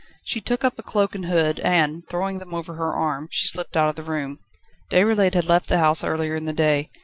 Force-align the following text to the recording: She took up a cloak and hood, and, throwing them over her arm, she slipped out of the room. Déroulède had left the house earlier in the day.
She 0.23 0.41
took 0.41 0.63
up 0.63 0.79
a 0.79 0.81
cloak 0.81 1.13
and 1.13 1.27
hood, 1.27 1.59
and, 1.59 2.01
throwing 2.07 2.39
them 2.39 2.55
over 2.55 2.73
her 2.73 2.91
arm, 2.91 3.27
she 3.29 3.45
slipped 3.45 3.77
out 3.77 3.87
of 3.89 3.95
the 3.95 4.01
room. 4.11 4.39
Déroulède 4.89 5.35
had 5.35 5.45
left 5.45 5.69
the 5.69 5.77
house 5.77 6.03
earlier 6.03 6.35
in 6.35 6.45
the 6.45 6.53
day. 6.53 6.89